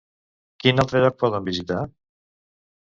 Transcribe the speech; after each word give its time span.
Quin 0.63 0.83
altre 0.85 1.03
lloc 1.03 1.21
poden 1.25 1.47
visitar? 1.51 1.87